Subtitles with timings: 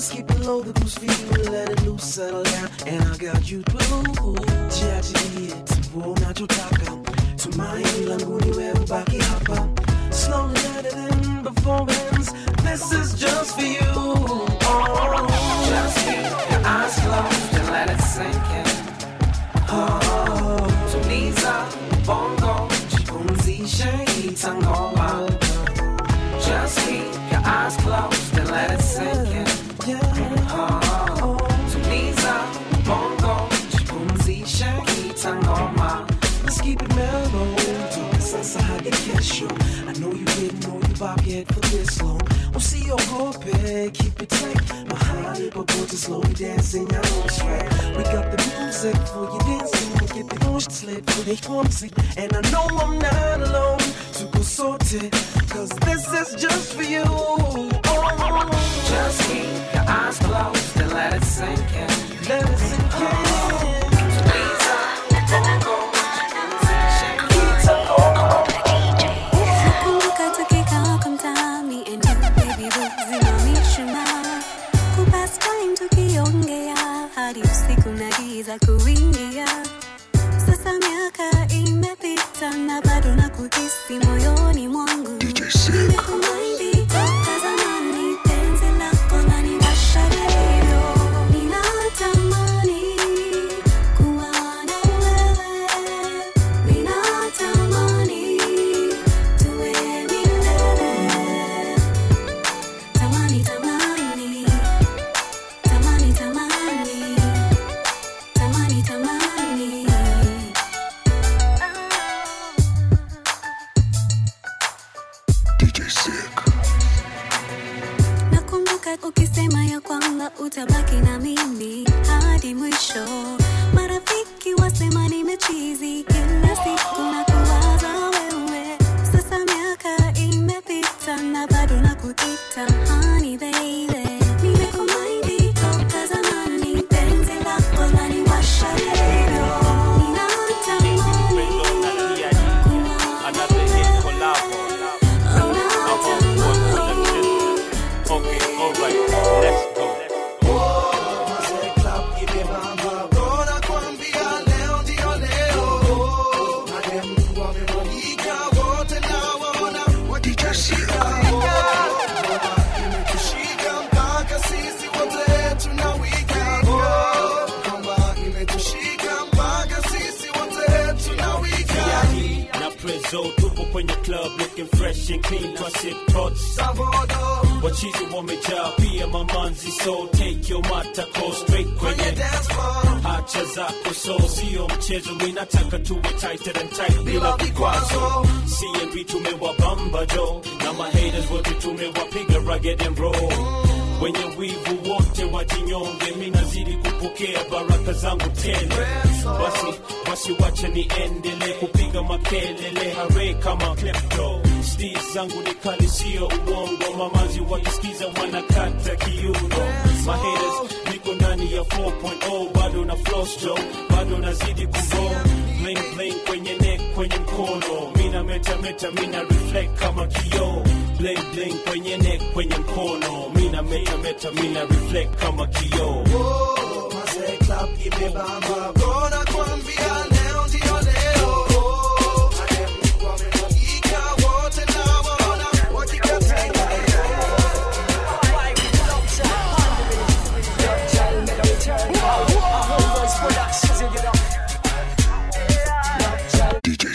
[0.00, 2.68] it skip it low the goose feel let it loose settle down.
[2.86, 4.36] And I got you through.
[4.74, 6.92] Jiachilie tupo unachotaka
[7.36, 9.68] tumaini langu ni wewe baki hapa
[10.10, 12.32] slowly let it in before it ends.
[12.62, 13.92] This is just for you.
[14.62, 15.26] Oh.
[15.68, 18.68] just keep your eyes closed and let it sink in.
[19.68, 20.66] Oh.
[20.92, 21.66] tuliza
[22.06, 23.90] bongo jipumzishe
[24.28, 24.89] itangoma
[41.90, 42.20] yet for this long
[42.52, 44.56] usiogope keep it tight.
[44.88, 47.96] Mahali popote slowly dancing I know it's right.
[47.96, 51.90] We got the music for you dancing we get the ocean slip for the clumsy
[52.16, 53.78] and I know I'm not alone
[54.14, 55.12] to go sorted
[55.48, 57.02] cause this is just for you.
[57.06, 57.68] Oh.
[58.88, 62.28] just keep your eyes closed and let it sink in.
[62.28, 63.00] Let it sink in.
[63.00, 63.79] Tuliza,
[83.90, 84.49] 比我有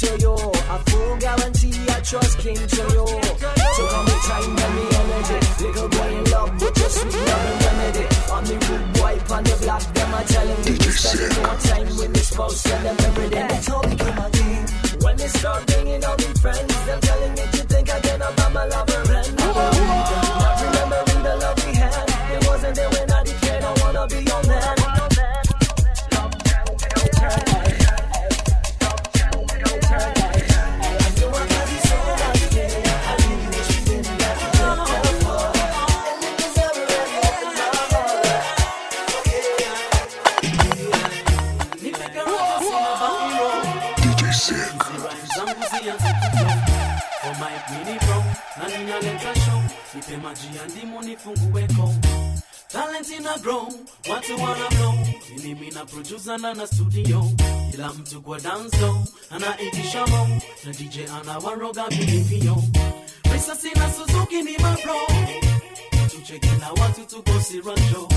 [0.00, 0.32] to you.
[0.32, 3.04] A full guarantee, I trust came to you.
[3.76, 5.38] Took all me time and me energy.
[5.60, 8.04] Little boy in love with your sweet love and remedy.
[8.32, 11.88] On the rude boy on the block, them are telling me to spend more time
[11.98, 13.46] with me spouse and them every day.
[13.48, 14.66] They told me come again.
[15.02, 18.64] When they start bringing all me friends, them telling me to think again about my
[18.64, 19.09] lover
[53.30, 53.68] ina grow
[54.10, 54.94] watu wana blow
[55.44, 57.30] mimi na producer na na studio.
[57.70, 58.96] Kila mtu kwa dance floor
[59.30, 62.56] anaitisha mo na DJ anawaroga vilivyo
[63.22, 64.94] pesa sina Suzuki ni mabro
[66.10, 68.08] tucheki na watu tuko sirando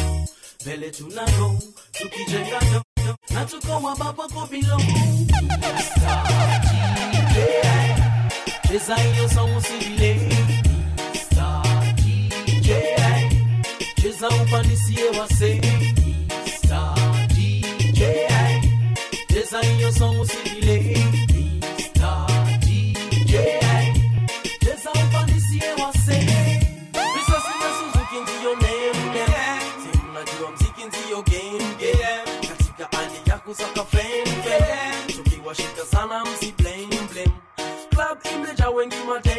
[0.62, 1.60] mbele tunago
[1.92, 4.82] tukijenga do na tuko wababa kwa bilo
[8.68, 10.20] cheza hiyo song usidelay
[14.24, 15.62] cheza upanisie wase
[16.58, 16.96] Star
[17.28, 18.00] DJ
[19.34, 20.96] cheza hiyo song usidelay
[21.90, 22.28] Star
[22.60, 23.32] DJ
[24.60, 26.26] cheza upanisie wase.
[26.92, 29.26] Pesa sina Suzuki ndiyo name
[29.84, 36.54] Si unajua mziki ndiyo game game Katika hali ya kusaka fame fame Tukiwashika sana msi
[36.58, 37.32] blame blame.
[37.90, 39.33] Club imejaa wengi madem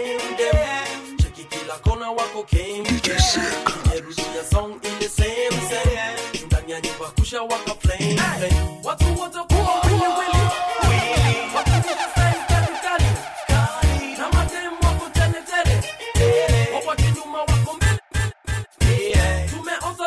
[2.17, 3.69] wako game DJ Sick.
[3.85, 6.47] Imerudia song ile same same.
[6.47, 8.17] Ndani ya nyumba kusha waka flame.
[8.17, 10.45] Flame Watu watakuwa wili wili.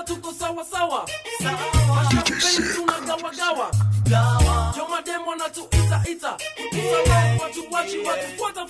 [0.06, 1.06] tuko sawa sawa.
[5.28, 6.38] Wanatuita ita.
[7.42, 8.66] Watu wachi watu fuata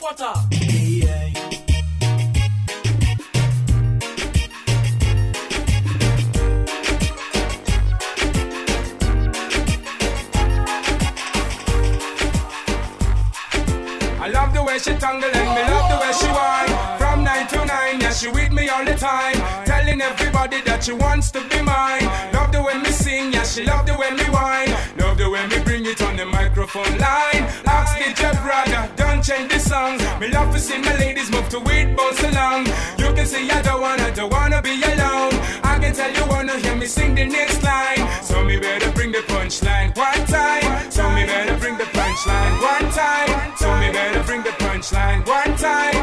[15.15, 16.97] and me love the way she whine.
[16.97, 19.35] From nine to nine, yeah, she with me all the time.
[19.65, 22.05] Telling everybody that she wants to be mine.
[22.33, 24.69] Love the way me sing, yeah, she love the way me whine.
[25.17, 27.43] Love the way me bring it on the microphone line.
[27.65, 29.97] Ask DJ brother, don't change the song.
[30.19, 32.67] Me love to see my ladies move to it, bounce along.
[32.99, 35.33] You can see I don't wanna, don't wanna be alone.
[35.63, 38.07] I can tell you wanna hear me sing the next line.
[38.21, 40.91] So me better bring the punchline one time.
[40.91, 43.57] So me better bring the punchline one time.
[43.57, 45.95] So me better bring the punchline one time.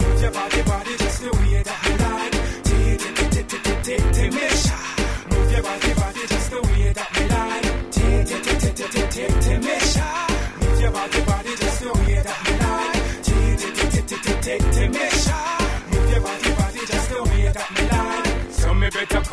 [0.00, 0.85] Move your body, body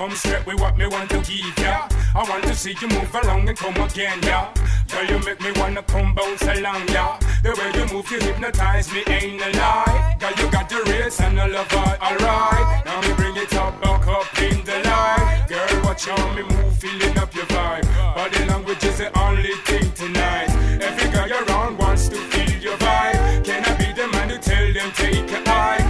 [0.03, 1.87] come straight with what me want to give ya.
[2.13, 4.51] I want to see you move along and come again, ya.
[4.91, 7.17] Girl, you make me wanna come bounce along, ya.
[7.41, 10.17] The way you move, you hypnotize me, ain't a lie.
[10.19, 12.85] Girl, you got the race and I love alright.
[12.85, 15.45] Now me bring it up, back up in the light.
[15.47, 17.87] Girl, watch how me move, feeling up your vibe.
[18.15, 20.49] Body language is the only thing tonight.
[20.81, 23.45] Every girl around wants to feel your vibe.
[23.45, 25.82] Can I be the man to tell them take a eye?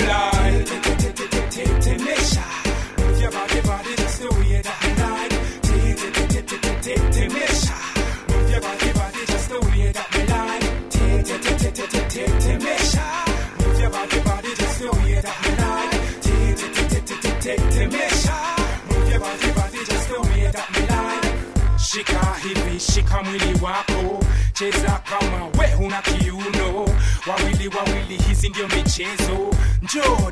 [0.00, 0.64] Lie.
[1.80, 2.44] Timesha,
[2.98, 5.34] move your body, body the way that I like.
[8.50, 10.64] Your body, body the way that me like.
[13.80, 14.52] Your body, body
[19.88, 21.26] the way that me like.
[21.78, 26.65] Shika hivi, shika mwili wako, cheza kama we huna kiuno.
[27.26, 29.50] Wawili wawili, hizi ndio michezo.
[29.82, 30.30] Njoo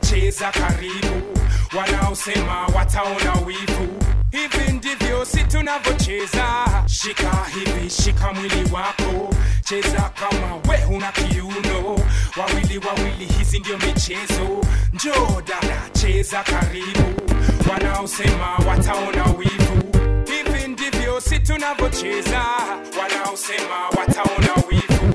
[0.00, 1.38] cheza karibu,
[1.78, 3.88] wanaosema wataona wivu.
[4.30, 6.46] Hivi ndivyo si tunavyocheza.
[6.86, 9.34] Shika hivi, shika mwili wako,
[9.64, 11.98] cheza kama we huna kiuno.
[12.36, 14.60] Wawili wawili, hizi ndio michezo.
[14.92, 15.42] Njoo
[15.92, 17.20] cheza karibu,
[17.70, 19.82] wanaosema wataona wivu
[20.26, 22.42] hivi ndivyo si tunavyocheza
[23.00, 25.14] wanaosema wataona wivu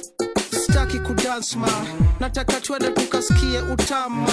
[0.91, 1.67] sitaki kudansma
[2.19, 4.27] nataka twende tukasikie utama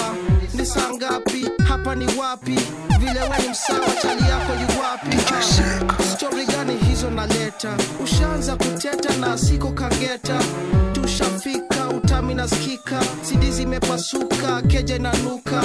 [0.53, 1.49] ni saa ngapi?
[1.67, 2.59] Hapa ni wapi?
[2.99, 7.77] Vile we ni msawa chali yako yuwapi ah, stori gani hizo naleta?
[8.03, 10.39] Ushaanza kuteta na siko kageta.
[10.93, 13.01] Tushafika utami nasikika.
[13.21, 15.63] Sidi zimepasuka keja inanuka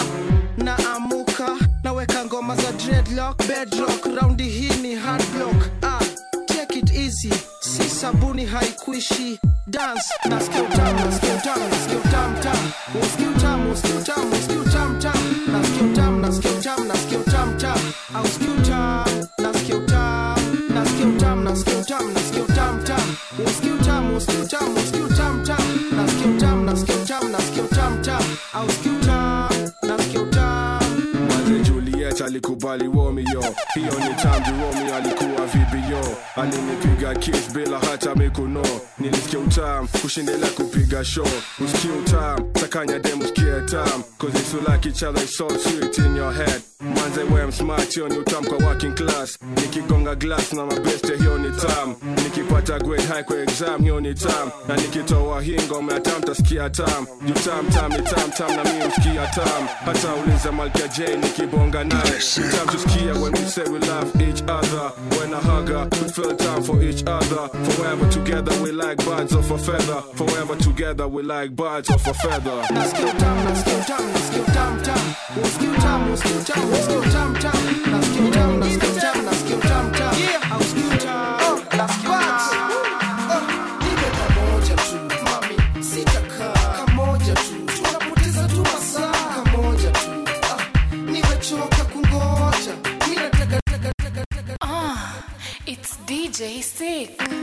[0.57, 1.49] na amuka
[1.83, 4.07] naweka ngoma za dreadlock bedrock.
[4.21, 6.01] Raundi hii ni hardblock ah,
[6.47, 7.31] take it easy
[7.77, 12.71] si sabuni haikuishi dance nasikia utamu nasikia utamu nasikia utamu tamu
[13.03, 15.21] usikia utamu usikia utamu usikia utamu tamu
[15.53, 20.35] nasikia utamu nasikia utamu nasikia utamu tamu au usikia utamu nasikia utamu
[20.75, 23.17] nasikia utamu nasikia utamu nasikia utamu tamu
[23.47, 24.75] usikia utamu usikia utamu
[32.39, 38.63] alikubali Romeo, hiyo ni tamji Romeo alikuwa vibio, alinipiga kiss bila hata mikono,
[38.99, 41.27] nilisikia utam kushindelea kupiga show,
[41.65, 46.33] usikie utam takanya dem usikie tam, cause it's like each other so sweet in your
[46.33, 46.63] head.
[46.81, 51.51] Manze we smart, hiyo ni utam kwa working class, nikigonga glass na mabeste hiyo ni
[51.51, 56.23] tam, nikipata grade high kwa exam hiyo ni tam, na nikitoa hii ngoma ya tam
[56.23, 60.89] tasikia tam, juu tam tam ni tam tam na mi usikia tam, hata uliza Malkia
[60.89, 62.59] J nikibonga naye Music.
[62.59, 64.89] Time just clear when we say we love each other.
[65.19, 67.49] When I hug her, we feel time for each other.
[67.49, 70.01] Forever together, we like birds of a feather.
[70.17, 72.65] Forever together, we like birds of a feather.
[72.71, 75.17] Let's go time, let's go time, let's go time, time.
[75.37, 77.93] Let's go time, let's go time, let's go time, time.
[77.93, 79.94] Let's go time, let's go time, let's go time.
[96.45, 97.34] J6.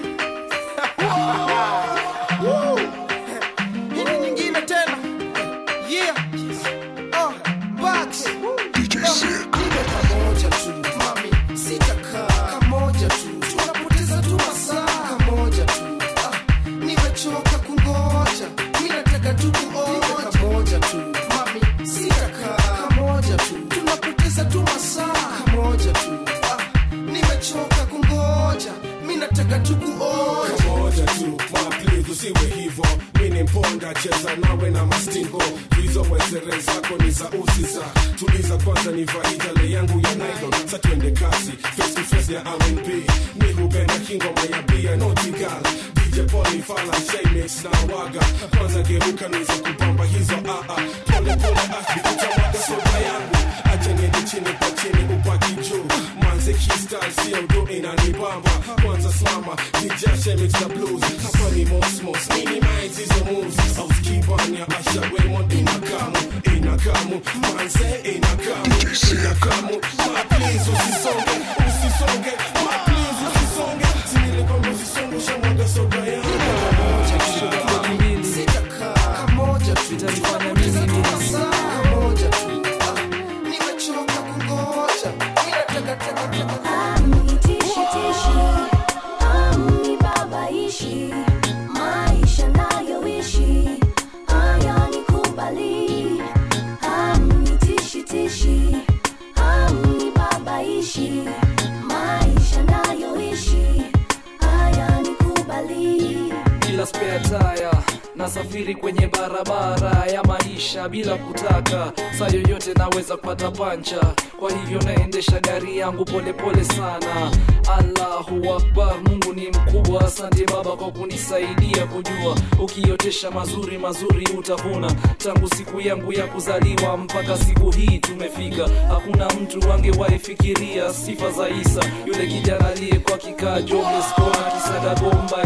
[108.42, 111.94] Nasafiri kwenye barabara ya maisha bila kutaka.
[112.20, 114.00] Saa yoyote naweza kupata pancha.
[114.40, 117.32] Kwa hivyo naendesha gari yangu polepole pole sana.
[117.78, 120.02] Allahu akbar mungu ni mkubwa.
[120.06, 122.36] Asante baba kwa kunisaidia kujua.
[122.60, 124.92] Ukiotesha mazuri mazuri utavuna.
[125.18, 128.68] Tangu siku yangu ya kuzaliwa mpaka siku hii tumefika.
[128.90, 131.82] Hakuna mtu angewaifikiria sifa za isa.
[132.06, 134.96] Yule kijana aliyekuwa kikaa jobless kona kisaga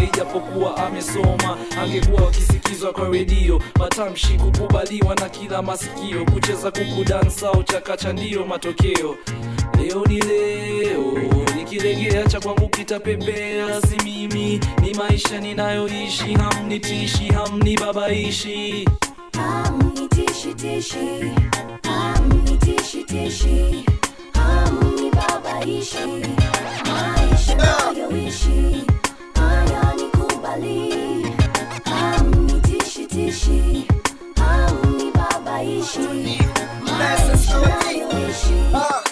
[0.04, 2.32] ijapokuwa amesoma angekuwa
[2.86, 3.62] akisikizwa kwa redio.
[3.80, 6.26] Matamshi kukubaliwa na kila masikio.
[6.26, 9.16] Kucheza kuku dansa au chakacha ndiyo matokeo.
[9.80, 11.04] Leo ni leo
[11.56, 13.82] nikilegea cha kwangu kitapepea.
[13.82, 16.34] Si mimi ni maisha ninayoishi.
[16.34, 18.86] Hamnitishi hamnibabaishi
[19.36, 21.32] Amnitishi-tishi,
[21.84, 23.86] amnitishi-tishi,
[24.34, 25.98] amnibabaishi,
[26.86, 28.84] maisha nayoishi.
[29.36, 30.94] Hayanikubali.
[30.94, 31.25] Amnitishi-tishi,
[33.16, 33.88] tatishi
[34.38, 36.00] au ni babaishi
[37.00, 39.05] maisha nayoishi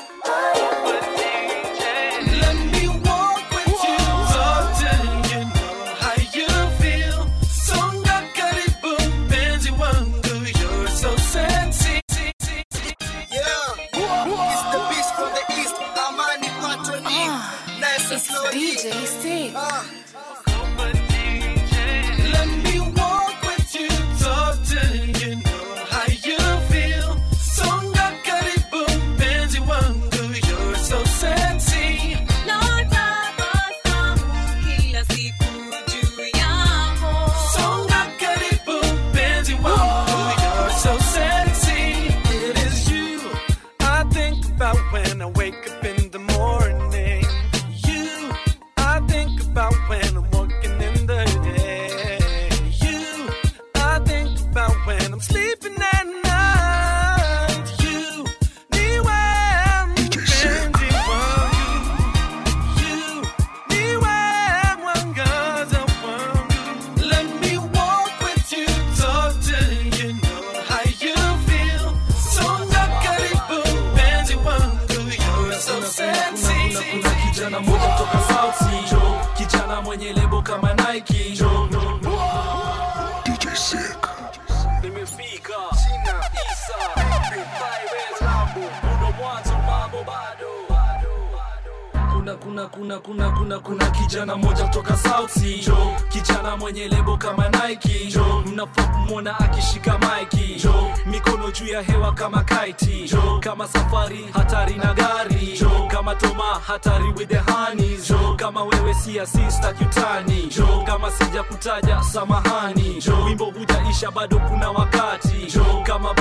[96.64, 98.06] mwenye lebo kama Nike.
[98.06, 100.74] Jo mnafaa kumwona akishika maiki jo
[101.06, 105.60] mikono juu ya hewa kama kaiti kama safari hatari na gari.
[105.88, 108.14] Kama toma hatari with the honeys.
[108.36, 110.50] Kama wewe si asista kutani
[110.86, 113.02] kama sija kutaja samahani.
[113.06, 115.54] Jo wimbo hujaisha bado kuna wakati.
[115.84, 116.14] Kama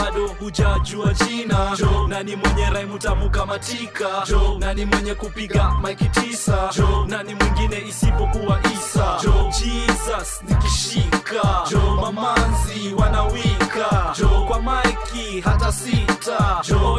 [0.53, 1.77] hujajua jina.
[1.79, 3.31] Jo nani mwenye raimu tamu
[4.59, 6.71] nani mwenye kupiga maiki tisa?
[6.77, 9.19] Jo nani mwingine isipokuwa isa?
[9.23, 11.65] Jo jesus nikishika.
[11.71, 14.15] Jo mamanzi wanawika.
[14.19, 16.61] Jo kwa maiki hata sita.
[16.69, 16.99] Jo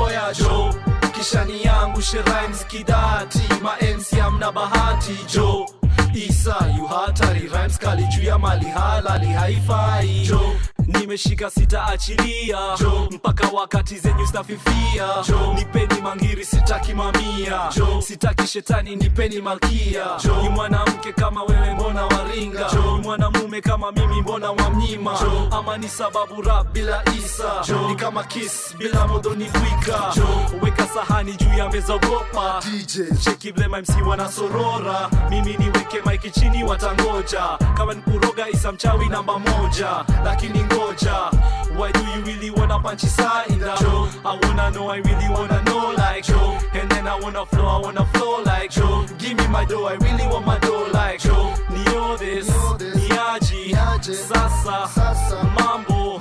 [0.00, 0.74] oya jo.
[1.12, 3.42] Kishani yangu sherimes kidati.
[3.62, 5.18] Mamc amna bahati.
[5.34, 5.66] Jo
[6.14, 10.20] isa yu hatari rhymes kali juu ya mali halali haifai.
[10.28, 10.40] Jo.
[10.86, 12.58] Nimeshika sitaachilia.
[12.80, 13.08] Jo.
[13.10, 15.54] Mpaka wakati zenyu stafifia jo.
[15.54, 17.60] Nipeni mangiri sitaki mamia.
[17.76, 18.00] Jo.
[18.02, 20.04] Sitaki shetani nipeni malkia.
[20.24, 20.42] Jo.
[20.42, 22.70] Ni mwanamke kama wewe mbona waringa?
[22.72, 22.96] Jo.
[22.96, 25.48] Ni mwanamume kama mimi mbona wamnyima jo.
[25.58, 27.62] Ama ni sababu rap bila isa?
[27.68, 27.88] Jo.
[27.88, 30.28] Ni kama kiss bila modo ni fwika jo.
[30.62, 32.62] Weka sahani juu ya meza ogopa.
[32.64, 37.58] DJ cheki blema MC wanasorora mimi niweke maiki chini watangoja.
[37.76, 40.04] Kama ni kuroga isa mchawi namba moja.
[40.24, 41.30] Lakini ngoja.
[41.78, 45.92] Why do you really wanna punch inside Joe I wanna know I really wanna know
[45.92, 49.64] like Joe and then I wanna flow I wanna flow like Joe give me my
[49.64, 52.48] dough I really want my dough like Joe nio this
[52.96, 53.76] niaji
[54.16, 56.18] sasa mambo.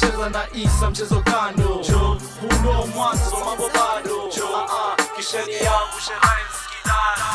[0.00, 1.80] Cheza na isa mchezo kando.
[1.88, 4.30] Joe huno mwanzo mambo bado?
[4.36, 4.96] Joe uh ah.
[5.16, 7.28] Kisheni yangu sherai msikidara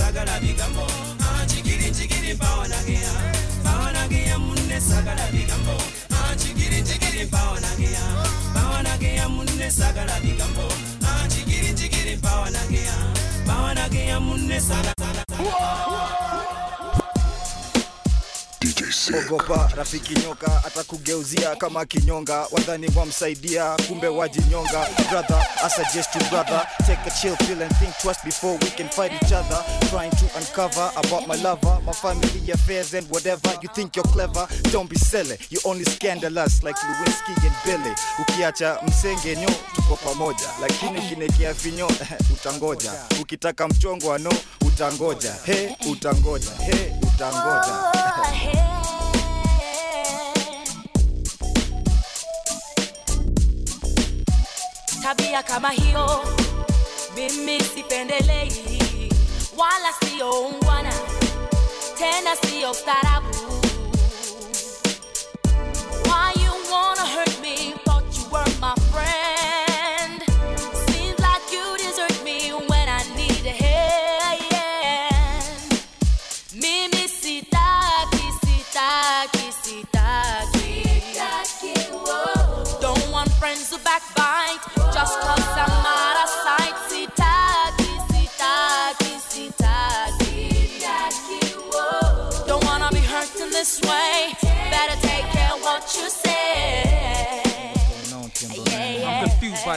[0.09, 0.87] sagala bigambo.
[1.21, 3.13] Ah chigiri chigiri paola gea
[3.65, 5.77] paola gea munne sagala bigambo.
[6.11, 8.05] Ah chigiri chigiri paola gea
[8.55, 10.67] paola gea munne sagala bigambo.
[11.05, 12.97] Ah chigiri chigiri paola gea
[13.47, 16.08] paola gea munne sagala sagala
[19.17, 22.47] ogopa rafiki nyoka atakugeuzia kama kinyonga.
[22.51, 24.87] Wadhani wamsaidia kumbe wajinyonga.
[25.11, 28.89] Brother i suggest you brother take a chill pill and think twice before we can
[28.89, 29.65] fight each other.
[29.91, 33.51] Trying to uncover about my lover my family affairs and whatever.
[33.63, 35.37] You think you're clever don't be silly.
[35.51, 37.95] You only scandalous like Lewinsky and Billy.
[38.19, 40.47] Ukiacha msengenyo tuko pamoja.
[40.61, 41.91] Lakini kinekea finyo
[42.35, 42.93] utangoja.
[43.23, 45.35] Ukitaka mchongo ano utangoja.
[45.47, 46.51] He utangoja.
[46.67, 47.99] He utangoja
[55.09, 56.25] tabia kama hiyo
[57.15, 59.13] mimi sipendelei,
[59.57, 60.53] wala siyo
[61.99, 63.29] tena siyo starabu.
[66.05, 67.75] Why you wanna hurt me?
[67.85, 70.23] Thought you were my friend.
[70.91, 74.61] Seems like you desert me when I need a hand.
[76.53, 80.85] Mimi sitaki, sitaki, sitaki.
[82.81, 84.03] Don't want friends who back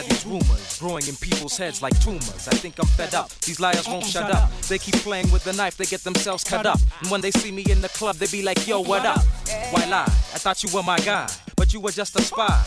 [0.08, 2.48] these rumors growing in people's heads like tumors.
[2.48, 3.30] I think I'm fed up.
[3.40, 4.50] These liars won't shut up.
[4.62, 6.80] They keep playing with the knife, they get themselves cut up.
[7.00, 9.24] And when they see me in the club, they be like, yo, what up?
[9.70, 10.04] Why lie?
[10.04, 12.64] I thought you were my guy, but you were just a spy.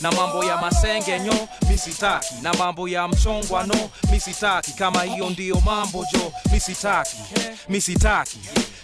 [0.00, 6.32] Na mambo ya masengenyo misitaki na mambo ya mchongwano misitaki kama hiyo ndiyo mambo jo
[6.52, 7.16] misitaki
[7.68, 8.38] misitaki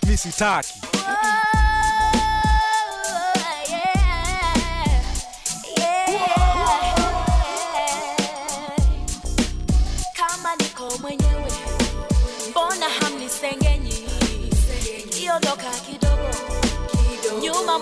[0.06, 0.74] misitaki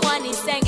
[0.02, 0.67] mwanisengenya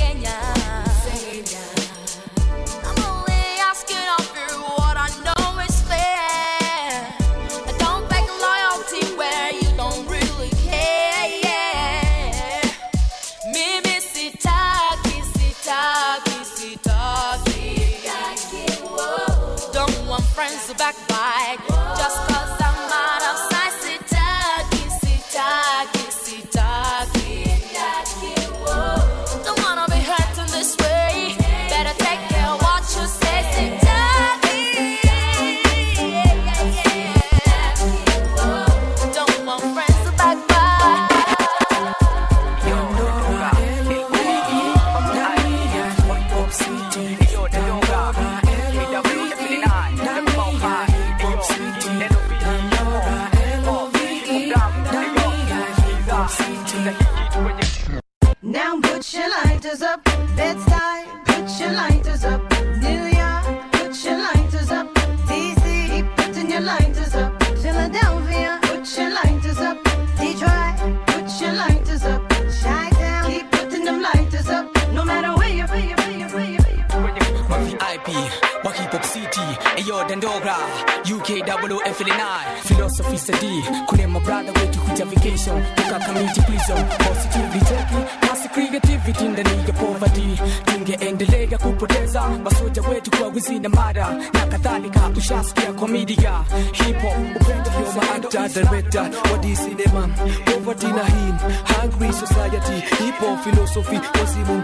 [81.45, 88.49] F9, Philosophy Study, Kule my brother wetu kuja vacation, toka community prison, positively taking, kasi
[88.49, 92.21] creativity ndani ya poverty, tungeendelea kupoteza.
[92.43, 94.07] Masoja wetu kwa wizi na mada.
[94.33, 100.09] Na kadhalika, ushasikia kwa media, hip hop, upendo ndio maactor, director, wadi cinema,
[100.45, 101.37] poverty na him,
[101.81, 102.73] hungry society,
[103.03, 104.63] hip hop philosophy, wazimu,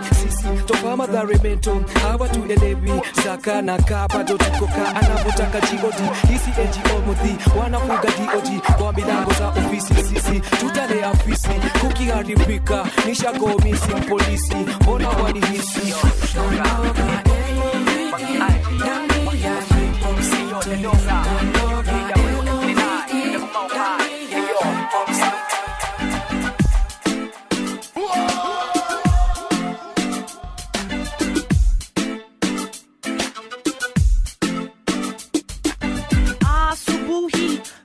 [0.52, 2.92] sisi, dharimento hawa tuelewi,
[3.24, 5.94] saka na kapa dotukoka anavotaka god
[6.30, 11.50] hisi ngo mudhi wanafuga dod kwa milango za ofisi sisi tutale afisi
[11.82, 16.58] kukiharibika nishagomisi polisi mbona wanihisi asubuhi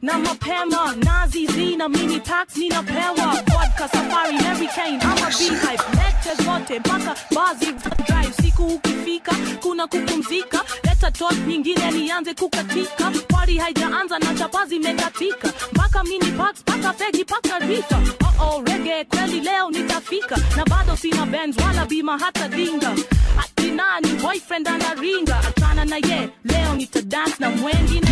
[0.02, 5.82] na mapema nazi zina mini packs ninapewa vodka safari Mary Kane ama beehive.
[5.96, 7.72] Lectures zote mpaka bazi
[8.06, 8.32] drive.
[8.42, 10.64] Siku ukifika kuna kupumzika.
[10.84, 13.10] Leta tot nyingine nianze kukatika.
[13.28, 15.52] Party haijaanza na chapa zimekatika.
[15.72, 17.98] Mpaka mini packs mpaka fegi mpaka rita.
[18.40, 20.36] Oh oh rege kweli leo nitafika.
[20.56, 22.94] Na bado sina benz wala bima hata dinga
[23.72, 28.08] ati nani boyfriend anaringa achana na ye leo nitadance na mwengine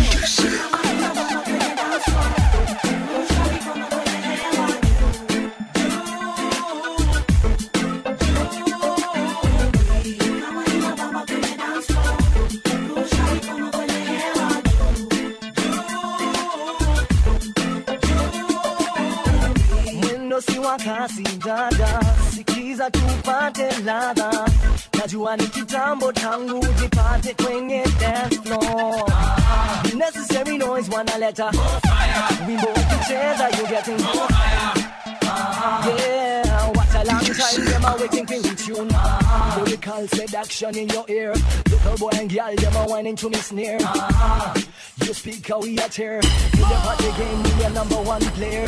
[20.71, 21.99] mwendo si wa kasi dada,
[22.35, 24.45] sikiza tupate ladha.
[24.99, 29.11] Najua ni kitambo tangu jipate kwenye dance floor.
[29.95, 31.51] Necessary noise wanaleta
[32.47, 34.05] wimbo ukicheza you getting
[35.83, 38.89] Yeah, what a long time them a waiting for in tune.
[39.57, 41.33] Lyrical seduction in your ear.
[41.69, 43.79] Little boy and girl them a whining to me snare.
[45.05, 46.15] You speak how we a tear.
[46.15, 46.21] In
[46.59, 48.67] the party game we a number one player.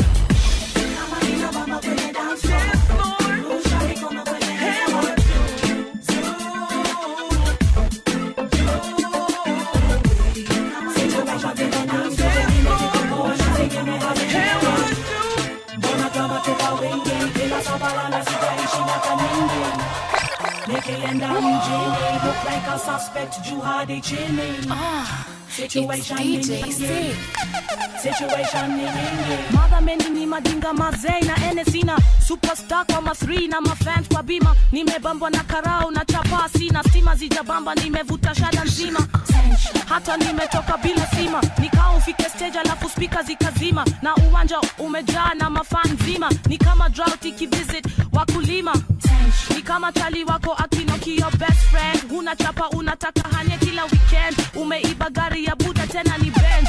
[22.84, 24.56] suspect you had a chimney.
[24.68, 27.63] Ah, Situation it's DJ
[28.12, 29.56] situation ni nyingi.
[29.56, 31.98] Madha mendi ni madinga mazei na ene sina.
[32.26, 34.54] Superstar kwa ma 3 na mafans kwa bima.
[34.72, 36.82] Nimebambwa na karao na chapasi sina.
[36.82, 39.00] Stima zijabamba nimevuta shada nzima.
[39.88, 41.40] Hata nimetoka bila sima.
[41.58, 43.84] Nikao ufike stage alafu spika zikazima.
[44.02, 48.74] Na uwanja umejaa na mafan zima ni kama drought ikivisit wakulima.
[49.56, 52.10] Ni kama chali wako akinoki your best friend.
[52.10, 54.36] Huna chapa unataka hanye kila weekend.
[54.54, 56.68] Umeiba gari ya buda tena ni benz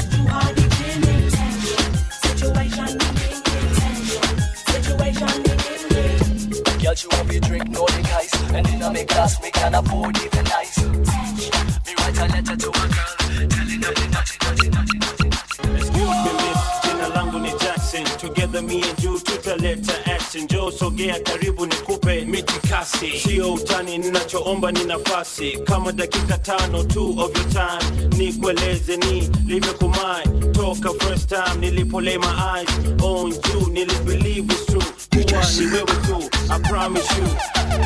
[6.91, 10.17] Girl, she want me drink Nordic ice And in a me glass, me can afford
[10.17, 10.77] even ice.
[10.83, 15.77] Me write a letter to a girl Telling her the naughty, naughty, naughty, naughty, naughty
[15.77, 18.03] Excuse me miss, jina langu ni Jackson.
[18.19, 20.47] Together me and you tutaleta action.
[20.49, 23.97] Joe sogea karibu nikupe mitikasi, sio utani.
[23.97, 31.29] Ninachoomba ni nafasi kama dakika tano tu of your time, nikueleze ni livyokumai toka first
[31.29, 34.81] time nilipo lay my eyes on you, nilibelieve it's true
[35.31, 36.29] ni wewe tu.
[36.49, 37.27] I promise you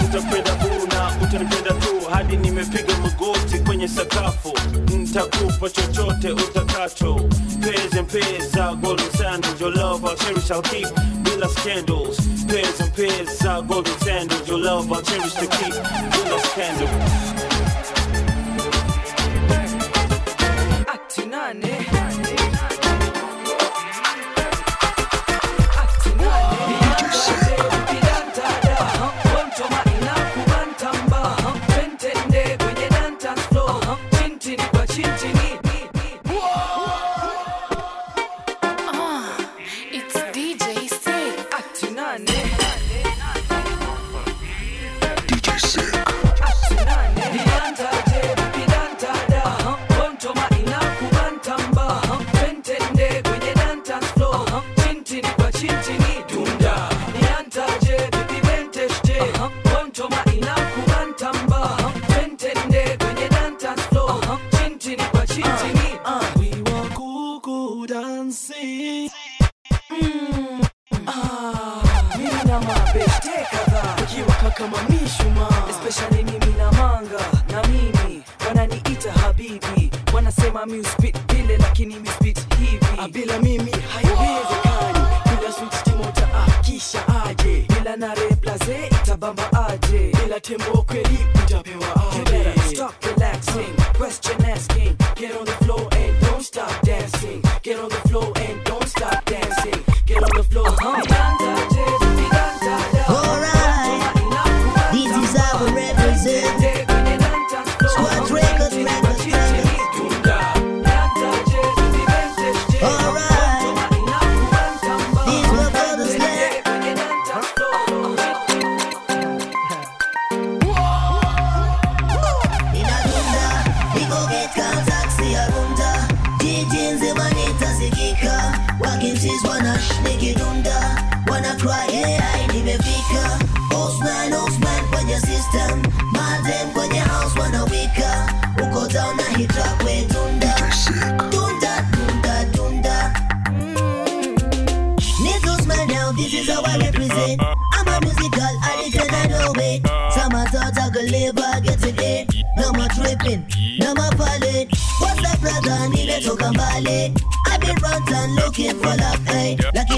[0.06, 4.54] utapenda huu na utanipenda tu hadi nimepiga magoti kwenye sakafu,
[4.98, 7.30] nitakupa chochote utakacho.
[8.12, 9.60] Pairs are golden sandals.
[9.62, 10.88] Your love I'll cherish, I'll keep
[11.24, 12.18] bila scandals.
[12.96, 14.48] Pairs are golden sandals.
[14.48, 17.25] Your love I'll cherish to keep bila scandals.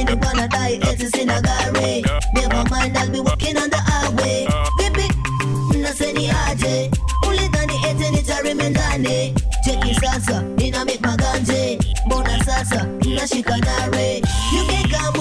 [0.07, 2.03] they gonna die, it is in a gallery.
[2.33, 4.47] Never mind, I'll be walking on the highway.
[4.77, 5.13] Grip it,
[5.77, 6.89] na seni aje.
[7.25, 9.35] Only than the eight and it's a remendane.
[9.99, 11.77] salsa, sasa, ina make my maganje.
[12.07, 14.21] Bona sasa, ina shikanare.
[14.53, 15.16] You can come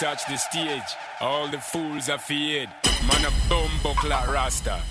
[0.00, 2.68] touch the stage, all the fools are feared.
[3.06, 3.94] Man a bumbo
[4.32, 4.82] rasta.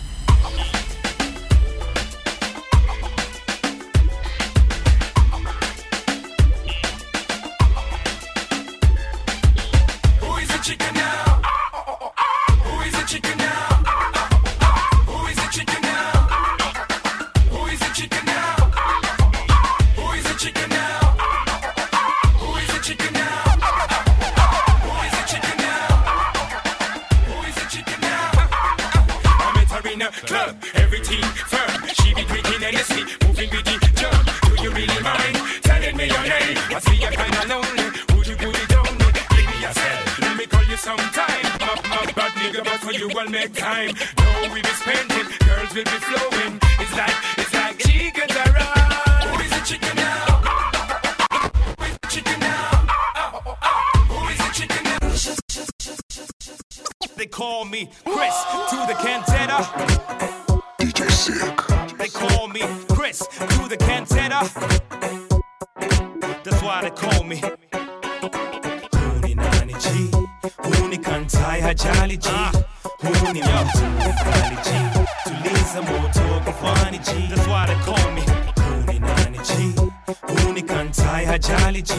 [73.34, 74.70] Nini loves you, Nani G.
[75.26, 77.28] Tuliza moto kufani G.
[77.30, 79.74] That's why they call me Huni Nani G.
[80.28, 81.94] Huni kantai hajali G.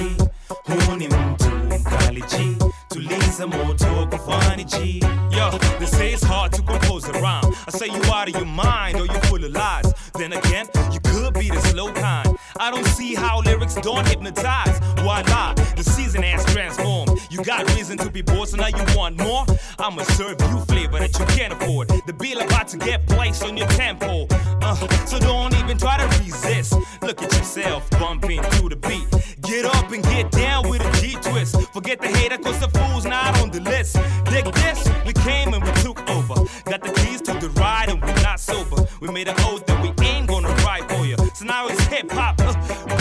[0.48, 2.56] To mtu mkali G.
[2.88, 5.02] Tuliza moto kufani G.
[5.30, 7.52] Yo, they say it's hard to compose a rhyme.
[7.66, 9.92] I say you out of your mind or you full of lies.
[10.16, 12.28] Then again, you could be the slow kind.
[12.60, 14.78] I don't see how lyrics don't hypnotize.
[15.02, 15.56] Why not?
[15.74, 17.18] the season has transformed.
[17.30, 19.44] You got reason to be bored, so now you want more.
[19.78, 20.73] I'ma serve you
[21.18, 21.88] you can't afford.
[22.06, 24.26] The bill about to get placed on your temple.
[24.62, 24.74] Uh,
[25.06, 26.74] so don't even try to resist.
[27.02, 29.06] Look at yourself bumping to the beat.
[29.42, 31.60] Get up and get down with a G twist.
[31.72, 33.96] Forget the hater, cause the fool's not on the list.
[34.30, 36.34] Dig this, we came and we took over.
[36.64, 38.86] Got the keys to the ride and we're not sober.
[39.00, 41.16] We made a oath that we ain't gonna ride for you.
[41.34, 42.54] So now it's hip hop, uh,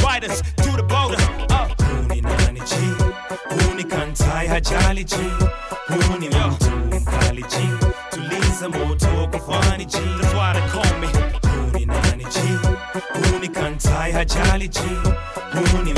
[0.04, 1.18] riders to the border.
[1.50, 2.76] Uh, Huni nani G,
[3.56, 5.16] Huni kantai hajali G,
[5.88, 6.63] Huni yo.
[8.64, 11.08] Kwanza moto kufani G That's why they call me
[11.72, 12.40] Huni nani G?
[13.32, 14.80] Huni kantai hajali G.
[15.72, 15.94] Huni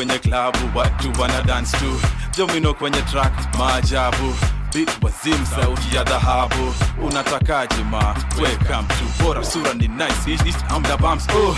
[0.00, 2.00] kwenye klabu watu wana dance tu
[2.36, 4.34] jomino kwenye track maajabu.
[4.74, 6.74] Beat wazim sauti ya dhahabu.
[7.02, 8.14] Unatakaje ma?
[8.42, 11.56] Weka mtu bora sura ni nice Ish, ish, amda bumps oh.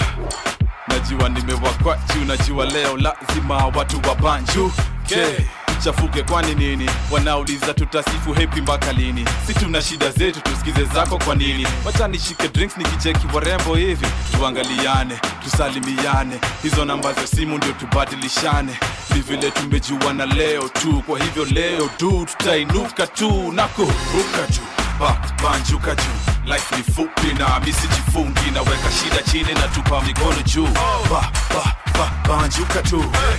[0.89, 4.73] najua nimewakwa juu najua leo lazima watu wa banju.
[5.07, 5.45] Okay.
[5.85, 6.91] chafuke kwani nini?
[7.11, 9.25] Wanauliza tutasifu hepi mpaka lini?
[9.47, 11.67] Si tuna shida zetu tusikize zako kwa nini?
[11.85, 14.07] Wacha nishike drinks nikicheki warembo hivi
[14.43, 16.39] tuangaliane tusalimiane.
[16.63, 18.79] Hizo namba za simu ndio tubadilishane.
[19.15, 24.67] Ni vile tumejuana leo tu kwa hivyo leo du, tutainuka tu na kuruka juu.
[25.01, 26.53] Ba banjuka juu.
[26.53, 30.67] Life ni fupi na misijifungi naweka shida chini na tupa mikono juu.
[31.11, 32.99] Ba ba ba banjuka tu.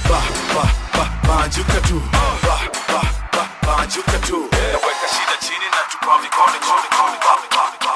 [0.09, 0.21] Ba
[0.53, 2.01] ba ba banjuka tu.
[2.11, 3.01] Ba ba
[3.33, 4.37] ba banjuka tu.
[4.51, 6.81] Naweka shida chini na tupa mikono juu.
[6.91, 7.93] Ba ba ba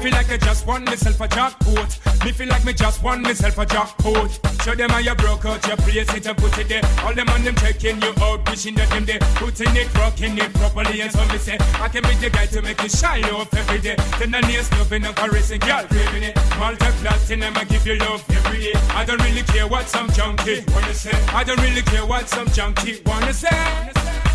[0.00, 3.58] feel like I just won myself a jackpot Me feel like me just won myself
[3.58, 4.30] a jackpot
[4.64, 6.82] Show them how you broke out your place it and put it there.
[7.04, 9.18] All them on them checking you out Wishing that them there.
[9.36, 12.62] Putting it, rocking it properly And so me say I can be the guy to
[12.62, 13.96] make you shine off every day.
[14.18, 16.36] Then the nails loving and caressing Girl craving it.
[16.58, 18.72] Multi platinum I give you love every day.
[18.96, 21.12] I don't really care what some junkie wanna say.
[21.34, 23.48] I don't really care what some junkie wanna say.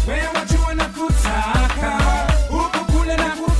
[0.07, 1.99] Wewe wajua na kutaka
[2.49, 3.54] Huku kule na kupata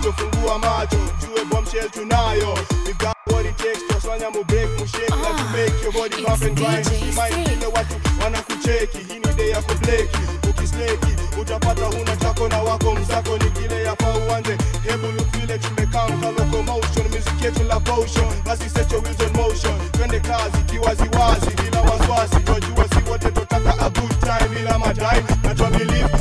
[0.00, 2.54] kile unacho fungua macho jue bombshell tunayo.
[2.86, 6.22] We got what it takes twaswanya mu break mu shake na to make your body
[6.24, 6.86] pump and grind
[7.16, 7.94] mind kile watu
[8.24, 10.18] wanakucheki hii ni day ya kubleki
[10.50, 14.56] ukisleki utapata huna chako na wako mzako ni kile yafaa uanze.
[14.88, 18.28] Hebu look vile tumekanga locomotion music yetu la potion.
[18.44, 22.36] Basi set your wheels in motion twende kazi kiwaziwazi bila wasiwasi.
[22.44, 26.17] Twajua si wote totaka a good time bila madai na twa believe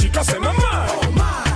[0.00, 0.58] she can say, Mama.
[0.62, 1.47] Oh.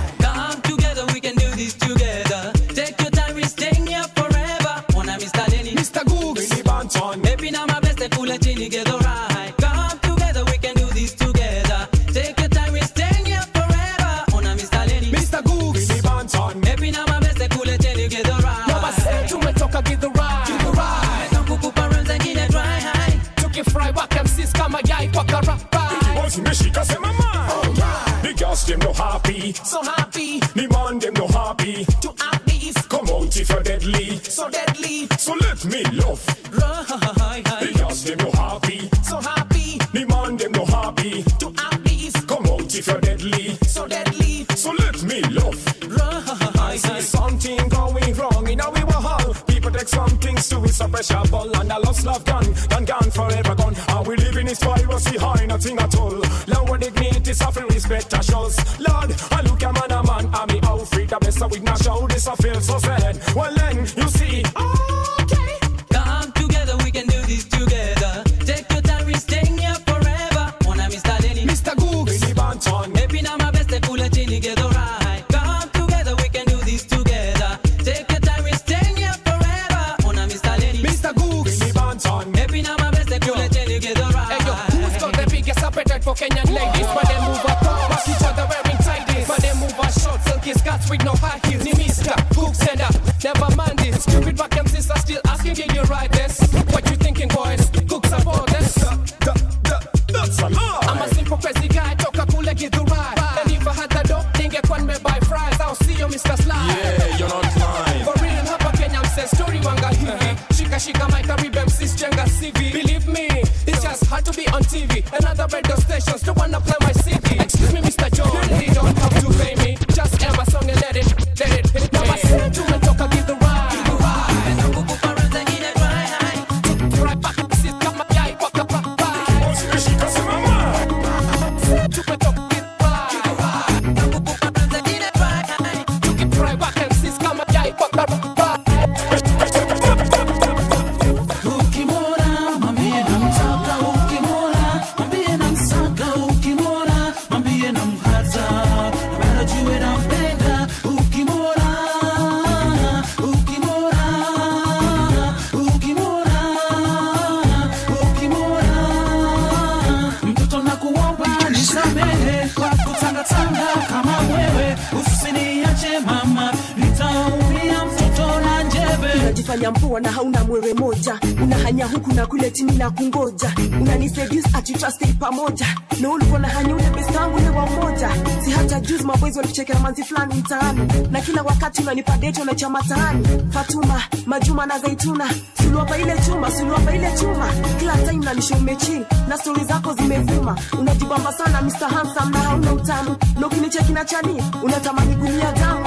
[172.83, 175.65] na kungoja, unani seduce ati trust pamoja.
[176.01, 178.09] Na ulikuwa na hanya ule best wangu ile wa moja,
[178.45, 180.81] si hata juzi maboys walichekea manzi fulani mtaani,
[181.11, 185.29] na kila wakati unanipa date na chama taani, Fatuma, Majuma na Zaituna,
[185.63, 190.57] suluapa ile chuma, suluapa ile chuma, kila time na nisho umechill na stories zako zimevuma,
[190.79, 195.85] unajibamba sana Mr Handsome na hauna utamu, na ukinicheki na chani unatamani kumia damu.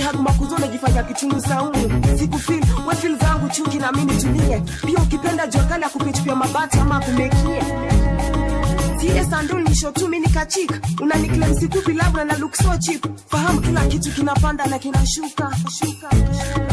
[0.00, 2.18] Sitaki haruma kuzona jifanya kichungu saumu.
[2.18, 4.62] Siku feel, we feel zangu chuki na mimi nitulie.
[4.86, 7.64] Pia ukipenda jua kali akupichupia mabati ama kumekia.
[9.00, 9.74] Tie sandul ni
[12.24, 12.54] na look.
[13.26, 15.50] Fahamu kila kitu kinapanda na kinashuka.
[15.78, 16.10] Shuka.
[16.10, 16.69] shuka.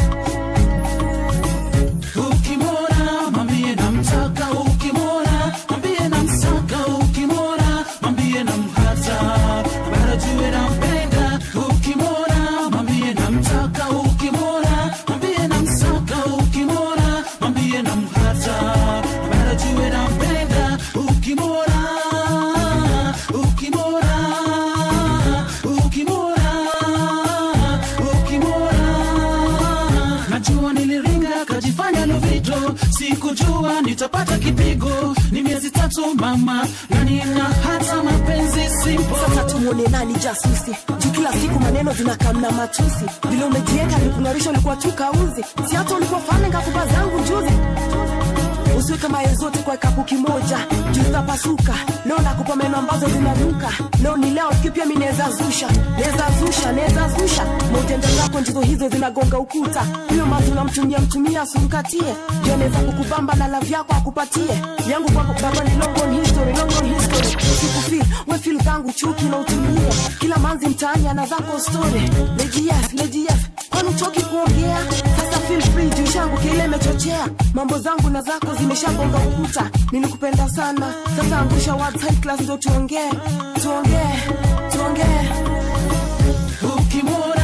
[39.67, 43.05] muone nani jasusi juu kila siku maneno zinakamna matusi.
[43.29, 47.53] Vile umejieka nikung'arisha ulikuwa tu kauzi siata ulikuwa fane ngakuba zangu juzi
[48.87, 50.57] usiweke mayo zote kwa kapu kimoja.
[50.91, 51.73] Juu zitapasuka
[52.05, 53.69] leo nakupa meno ambazo zinanuka.
[54.03, 55.67] Leo ni leo kipya mimi naweza zusha.
[55.91, 57.45] Naweza zusha naweza zusha.
[57.71, 59.85] Maujanja wako ndizo hizo zinagonga ukuta.
[60.09, 64.61] Huyo mazi unamtumia mtumia asumkatie ndio naweza kukubamba na love yako akupatie.
[64.91, 67.27] Yangu kwako baba ni long on history long on history.
[67.59, 69.89] Sikufi, we feel zangu chuki na utumie.
[70.19, 72.11] kila manzi mtaani ana zako story.
[72.37, 74.77] Lejias lejias kwani uchoki kuongea
[75.47, 79.69] feel free juu changu kile imechochea mambo zangu na zako zimeshagonga ukuta.
[79.91, 80.93] Nilikupenda sana.
[81.17, 83.09] Sasa angusha words high class ndo tuongee.
[83.61, 84.13] Tuongee.
[84.71, 85.29] Tuongee.
[86.77, 87.36] Ukimwona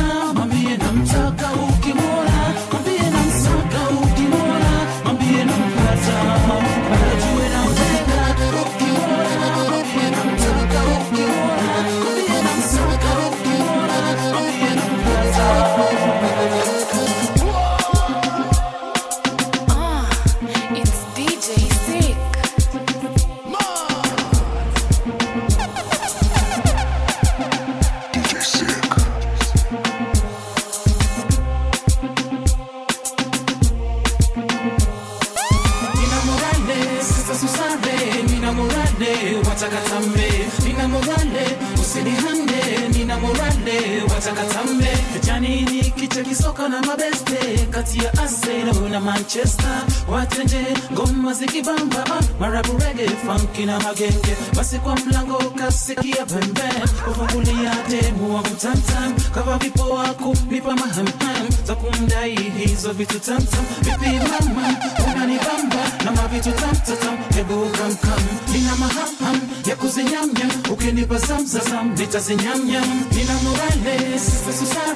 [53.63, 56.61] funky na magenge, basi kwa mlango kasikia pembe,
[57.05, 60.15] kufungulia demu wa kutamtam, kava vipo wa
[60.49, 64.75] nipa mahamham, za kumdai hizo vitu tamtam, vipi mama,
[65.13, 74.19] unanibamba na mavitu tamtatam, hebu kamkam, nina mahamham ya kuzinyamnya, ukinipa zamzazam, nitazinyamnyam, nina morale,
[74.19, 74.93] sasa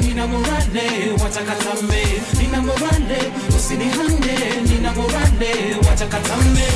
[0.00, 4.36] nina morale, watakatambe, nina morale, usinihande,
[4.68, 6.68] nina morale, watakatambe,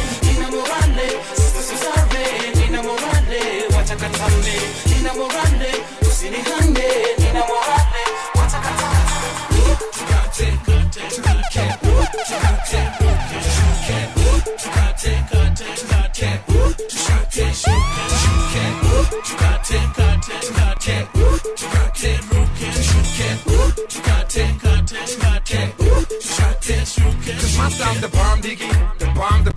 [27.45, 28.94] Cause my sound the bomb digging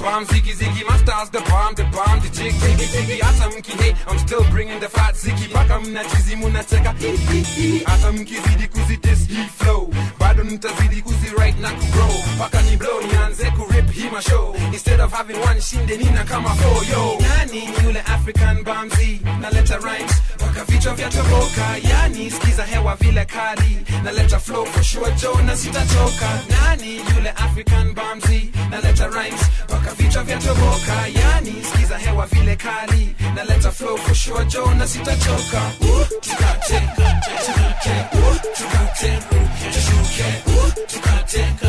[0.07, 0.83] bomb ziggy ziggy.
[0.87, 3.17] My style's the bomb, the bomb, the jig jiggy jiggy.
[3.19, 5.51] Hata mkihate, I'm still bringing the fat ziggy.
[5.53, 7.83] Paka mnachizi munateka hi hi hi.
[7.85, 12.13] Hata mkizidi kuzidis hii flow, bado mtazidi kuzi right na kugrow.
[12.39, 14.55] Paka ni blow nianze kurip hii ma show.
[14.73, 17.17] Instead of having one shinde nina kama four yo.
[17.21, 20.21] Nani yule African bamzi, naleta rhymes
[20.57, 21.77] paka vichwa vya toboka.
[21.89, 26.29] Yani skiza hewa vile kali, naleta flow for Joe na sitachoka.
[26.49, 26.95] Nani?
[27.15, 31.07] Yule African bamzi, naleta rhymes paka vichwa vya toboka.
[31.07, 35.61] Yani skiza hewa vile kali, naleta flow for Joe na sitachoka.
[35.81, 36.81] Ooh, tukate,
[37.45, 39.19] tukate, ooh, tukate,
[40.87, 41.66] tukate,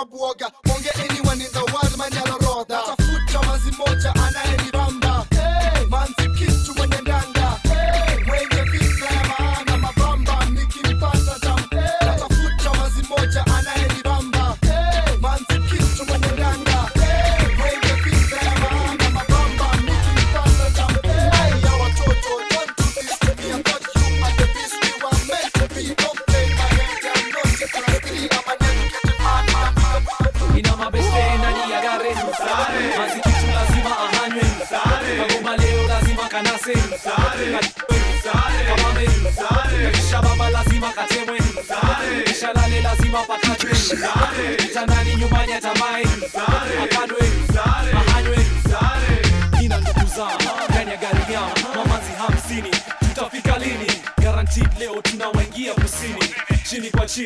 [0.00, 0.34] mabuwa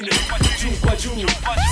[0.03, 1.11] kwa chini juu kwa juu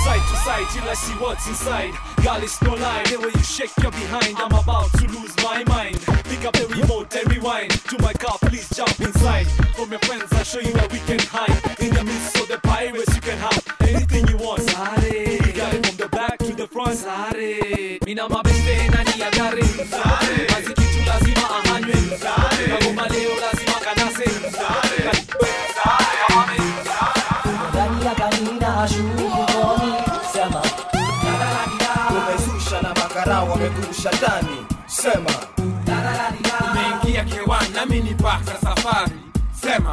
[0.03, 1.93] side to side till I see what's inside.
[2.23, 3.03] Girl it's no lie.
[3.03, 5.99] The way you shake your behind I'm about to lose my mind.
[6.29, 7.71] Pick up the remote and rewind.
[7.71, 9.47] To my car please jump inside.
[9.75, 11.79] From your friends I'll show you where we can hide.
[11.79, 14.61] In the midst of the pirates you can have anything you want.
[14.61, 15.39] Sare.
[15.45, 16.95] We got it from the back to the front.
[16.97, 17.99] Sare.
[18.05, 20.12] Mina mabeste ndani ya gari Sare
[35.03, 35.29] sema
[36.71, 39.11] umeingia kewani nami ni paka safari.
[39.61, 39.91] Sema.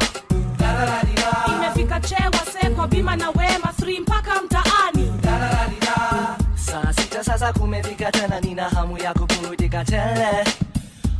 [1.47, 5.13] Imefika chewa sekwa bima na wema 3 mpaka mtaani.
[6.55, 10.45] Saa sita sasa kumefika tena nina hamu ya kuburudika tele.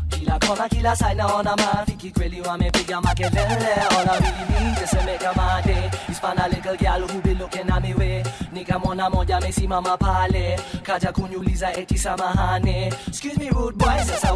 [0.10, 3.76] Kila kona kila side naona marafiki kweli wamepiga makelele.
[4.02, 7.08] Ona vilimi tesemeka made is to make a my day is find a little girl
[7.08, 13.38] who be looking at me way nikamwona moja amesimama pale kaja kunyuliza eti samahane excuse
[13.38, 14.32] me rude boy sasa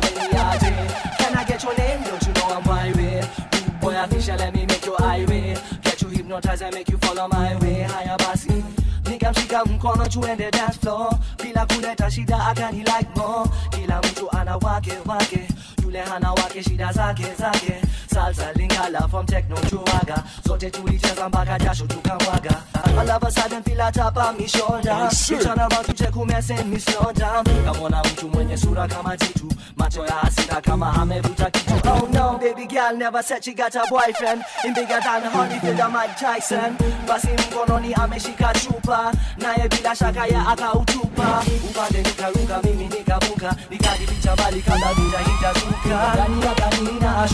[0.51, 0.73] aje
[1.17, 2.03] can I get your name?
[2.03, 5.55] Don't you know I'm Byron rude boy official let me make your highway.
[5.83, 7.81] Get you hypnotized I make you follow my way.
[7.83, 8.63] Haya basi
[9.09, 11.19] nikamshika mkono tuende dance floor.
[11.43, 13.49] Bila kuleta shida akani like more.
[13.69, 15.47] Kila mtu ana wake wake
[15.83, 17.73] yule hana wake shida zake zake
[18.15, 20.23] salsa lingala from techno chuaga.
[20.47, 22.61] Zote tulicheza mpaka jasho tukamwaga
[22.97, 25.09] all of a sudden feel a tap on me shoulder.
[25.43, 29.51] Turn around to check who send me slow down kamwona mtu mwenye sura kama titu
[29.77, 31.73] macho ya hasira kama amevuta kitu.
[31.89, 34.43] Oh no baby girl never said she got a boyfriend.
[34.63, 36.77] In bigger than Holyfield or Mike Tyson.
[37.07, 39.11] Basi mkononi ameshika chupa.
[39.37, 41.43] Naye bila shaka ya akautupa.
[41.69, 43.55] Upande nikaruka mimi nikavuka.
[43.69, 47.27] Nikajificha mbali kabla vita hitazuka ndani ya kanina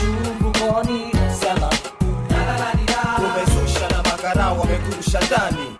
[0.61, 1.69] shungukoni sema
[3.17, 5.75] umezusha na makarao wamekurusha ndani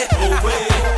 [0.00, 0.97] it away.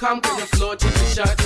[0.00, 1.39] come to the floor, take a shot.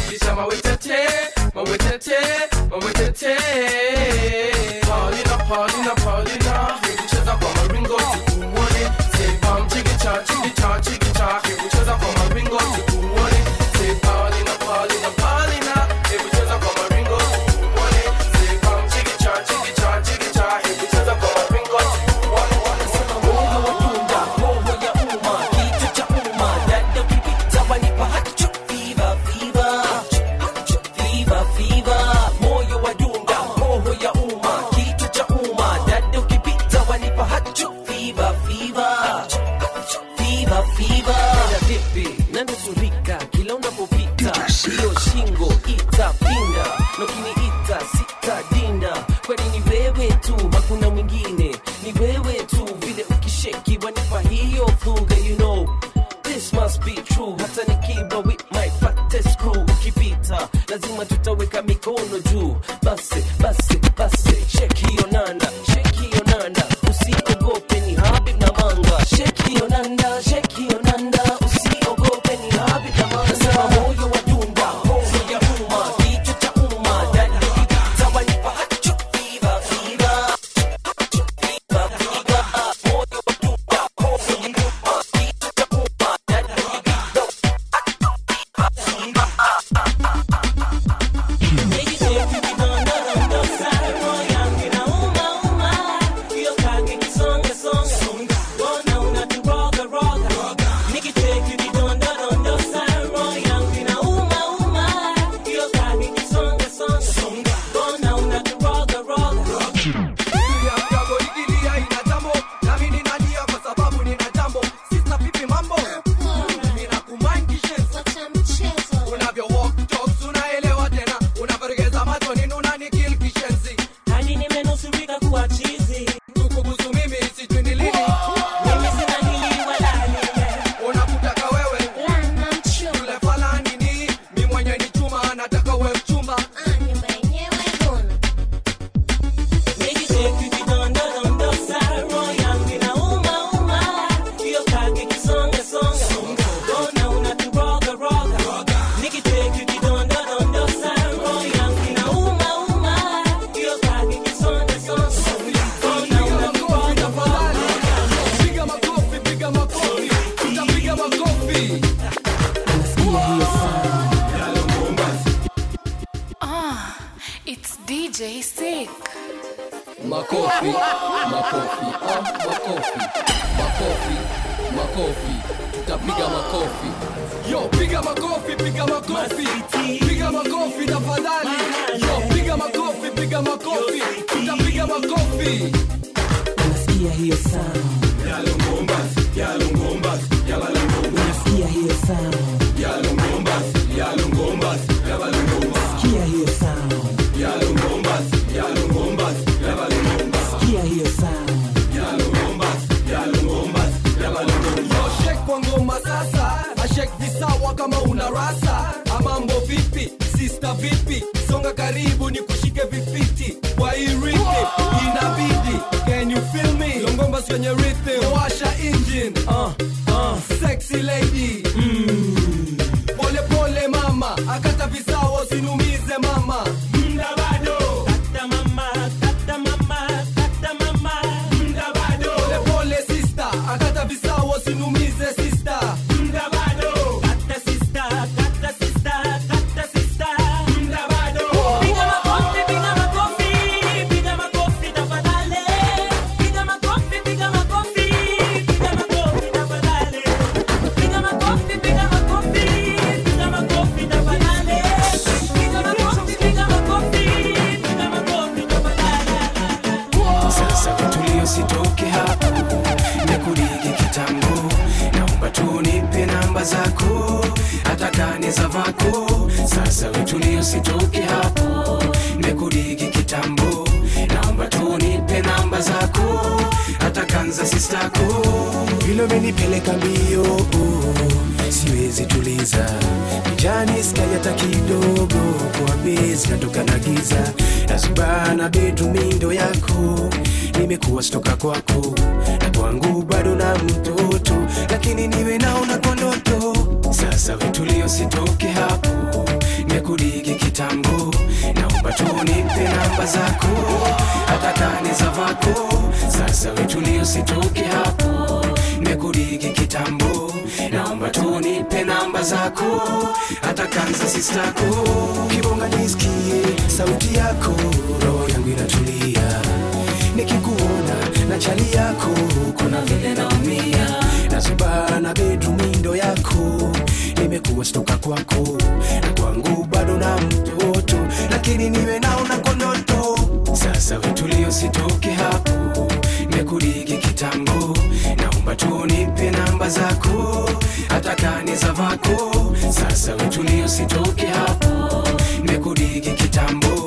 [331.76, 333.02] Lakini niwe naona kondoto.
[333.02, 336.08] ndoto sasa utulio, sitoke hapo
[336.40, 337.96] nimekudigi kitambo.
[338.36, 340.70] Naomba tu nipe namba zako
[341.08, 342.74] hata kani za vako.
[342.90, 345.28] Sasa utulio, sitoke hapo
[345.62, 347.03] nimekudigi kitambo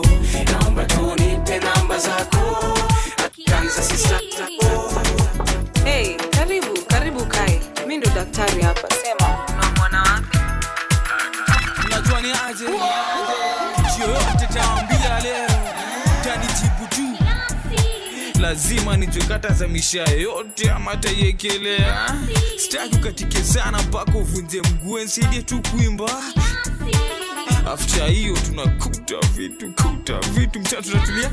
[18.68, 22.18] lazima nijue za misha yote ama staki
[22.58, 26.24] sitaki ukatike sana mpaka uvunje mguu nsaidie tu kuimba.
[27.74, 31.32] Afta hiyo tunakuta vitu kuta vitu mcha tunatulia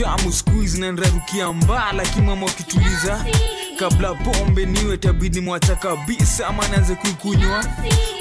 [0.00, 3.24] tamu skuizi nanrarukia mbala kimama ukituliza.
[3.78, 7.64] Kabla pombe niwe tabidi mwacha kabisa ama naanze kuikunywa.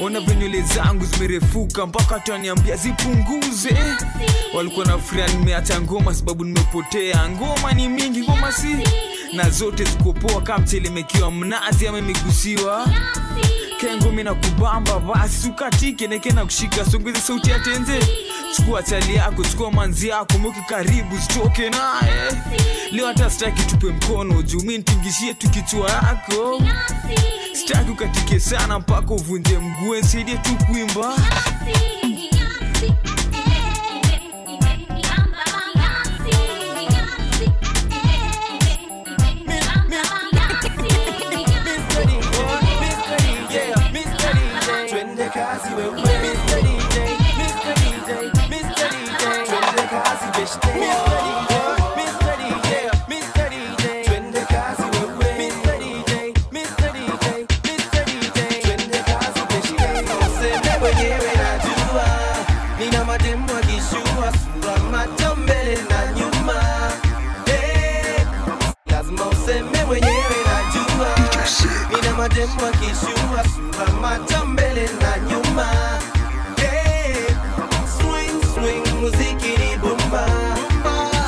[0.03, 3.77] Ona venywele zangu zimerefuka mpaka taniambia zipunguze.
[4.53, 7.29] Walikuwa na furia nimeacha ngoma sababu nimepotea.
[7.29, 8.75] Ngoma ni mingi ngoma si.
[9.33, 12.87] Na zote zikopoa kama mchelemekiwa mnazi ama imegusiwa.
[13.79, 17.99] Kengo mina kubamba basi sukatike neke kushika songeze sauti ya tenze
[18.55, 22.31] chukua chali yako chukua manzi yako mweke karibu sitoke naye.
[22.91, 26.61] Leo hata sitaki tupe mkono juu mi ntingishie tu kichwa yako.
[27.53, 31.13] Sitaki ukatike sana mpaka uvunje mguu nsaidie tu kuimba.
[31.15, 31.98] Twende
[62.79, 66.53] Nina mademu akishua sura macho mbele na nyuma.
[67.45, 68.25] Eh,
[68.91, 71.15] Lazima useme mwenyewe najua.
[71.95, 75.67] Nina mademu akishua sura macho mbele na nyuma.
[76.55, 77.25] Hey,
[77.97, 80.25] swing swing muziki ni bomba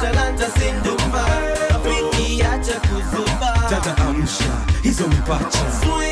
[0.01, 1.25] talanta sindumba
[1.69, 3.57] rafiki acha kuzuba.
[3.69, 6.10] Dada amsha hizo mipacha swing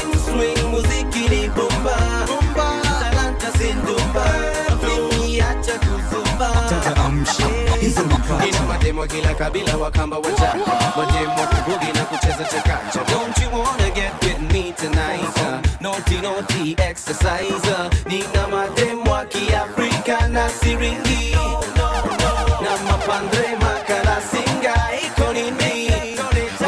[8.30, 10.54] mipacha mademo kila kabila wakamba waja.
[10.98, 15.38] Mademo kubugi na kucheza chakacha don't you wanna get with me tonight?
[15.38, 17.68] Uh, naughty naughty exercise
[18.06, 21.36] nina mademo wa kiafrika na siringi.
[22.64, 24.74] Na mapandre makala singa
[25.06, 25.90] iko nini?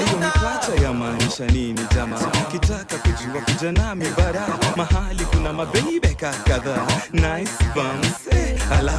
[0.01, 2.17] Hiyo mipacha ya maanisha nini jama
[2.51, 6.87] kitaka kujua kuja nami bara mahali kuna mabeibeka kadhaa.
[7.13, 8.93] Nice bumps eh, ala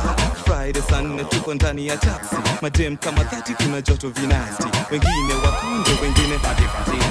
[0.62, 2.36] friday saa nne tuko ndani ya taxi.
[2.62, 6.38] Madem kama dhati kuna joto vinasti wengine wakunde wengine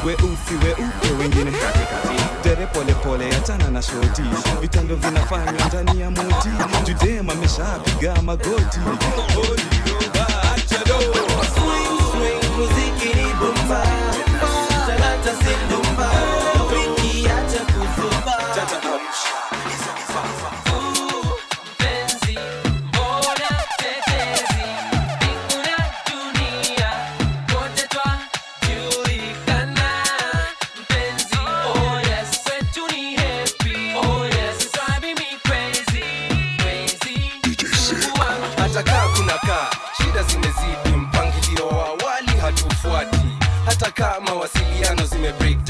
[0.06, 1.52] weusi weupe wengine
[2.44, 4.22] dere polepole achana na shoti
[4.62, 6.50] vitando vinafanywa ndani ya moti
[6.86, 8.80] judem ameshapiga magoti.
[12.58, 13.84] Muziki ni bomba
[14.88, 16.10] talanta sindumba
[16.74, 18.21] wiki acha kuzuba
[44.44, 45.61] asilianos e me break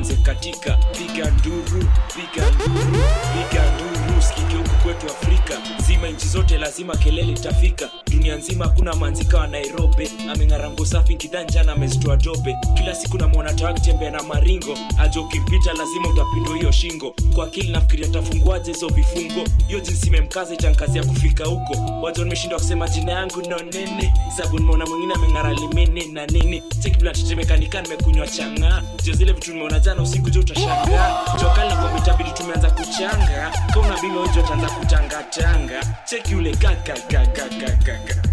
[0.00, 0.76] nairobi katika.
[0.76, 4.22] Piga nduru piga nduru piga nduru.
[4.22, 5.54] Sikike huku kwetu afrika.
[5.86, 7.88] Zima nchi zote lazima kelele itafika
[8.20, 10.10] dunia nzima kuna manzika wa nairobi.
[10.32, 13.72] Ameng'arango safi kidhanjana amezitoa jope kila siku namwona tawa
[14.12, 14.78] na maringo.
[14.98, 17.14] Aja ukimpita lazima utapindwa hiyo shingo.
[17.34, 19.48] Kwa akili nafikiria tafunguaje hizo vifungo.
[19.66, 21.76] Hiyo jinsi imemkaza itankazia kufika huko.
[22.02, 23.56] Wazo nimeshindwa kusema jina yangu no
[24.36, 26.62] sabu nimeona mwingine ameng'ara limene na nini.
[26.82, 32.30] Sekiblatetemekanika nimekunywa chang'aa jo zile vitu nimeona jana usiku jo utashangaa jokali na kwamba itabidi
[32.30, 33.52] tumeanza kuchanga.
[33.74, 36.50] Kauna bima ataanza kutangatanga cheki ule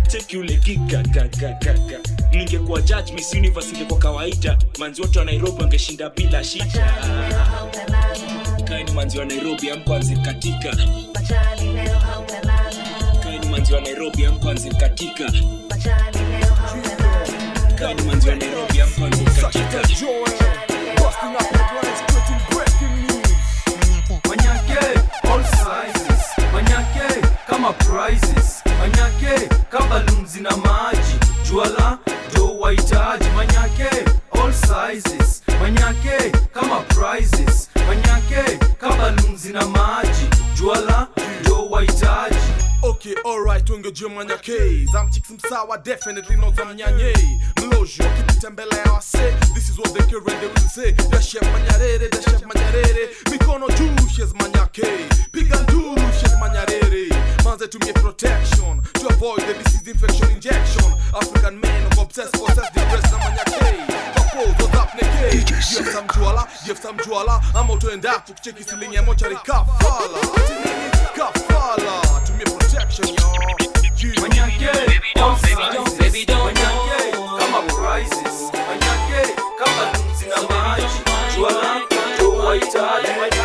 [0.08, 2.00] kakakakakakaka yule kika gagagaga
[2.32, 4.58] ningekuwa judge miss universe ingekuwa kawaida.
[4.80, 6.94] Manzi wote wa nairobi wangeshinda bila shida.
[8.68, 10.76] Kaini manzi wa nairobi amkwanzi katika.
[13.24, 15.32] Kaini manzi wa nairobi amkwanzi katika.
[17.76, 19.88] Kaini manzi wa nairobi amkwanzi katika.
[24.30, 24.98] Manyake.
[28.88, 31.20] Manyake, kabalunzi na maji.
[31.50, 31.98] Juala,
[32.32, 33.30] ndo wahitaji.
[33.36, 33.90] Manyake,
[34.32, 35.44] all sizes.
[35.62, 37.70] Manyake, kama prizes.
[37.88, 40.30] Manyake, kabalunzi na maji.
[40.56, 41.08] Juala,
[41.42, 42.36] ndo wahitaji.
[42.84, 47.14] Okay, alright, wengejua manyake zamchicks msawa definitely not za mnyanye
[47.62, 52.10] mlojo wakipita mbele ya wase this is what they current they will say dashef manyarere
[52.10, 54.84] dashef manyarere mikono juu shes manyake
[55.32, 57.10] piga nduru shes manyarere
[57.48, 60.84] manze tumie protection to avoid the disease infection injection.
[61.16, 66.44] African men of obsessed possessed depressed na manyake Papo, what's up neke Give some juala,
[66.66, 70.20] give some juala ama utoenda tukicheki silingi ya mochari kafala
[71.16, 73.16] kafala tumie protection yo.
[74.22, 74.70] Manyake,
[75.16, 76.28] all sizes.
[76.28, 78.52] Manyake, kama prizes.
[78.54, 81.00] Manyake, kama lunzi na maji.
[81.36, 81.82] Juala,
[82.16, 83.37] ndo wahitaji.